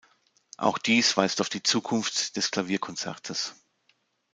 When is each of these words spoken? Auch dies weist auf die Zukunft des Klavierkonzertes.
Auch 0.57 0.79
dies 0.79 1.15
weist 1.15 1.41
auf 1.41 1.49
die 1.49 1.61
Zukunft 1.61 2.35
des 2.35 2.49
Klavierkonzertes. 2.49 3.53